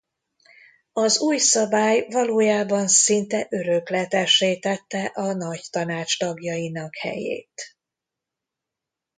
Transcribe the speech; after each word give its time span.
Az 0.93 1.19
új 1.19 1.37
szabály 1.37 2.05
valójában 2.09 2.87
szinte 2.87 3.47
örökletessé 3.49 4.59
tette 4.59 5.05
a 5.05 5.33
Nagytanács 5.33 6.19
tagjainak 6.19 6.95
helyét. 6.97 7.77